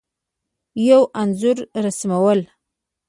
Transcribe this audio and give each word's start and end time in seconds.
یو 0.87 1.01
انځور 1.21 1.57
رسمول 1.85 2.39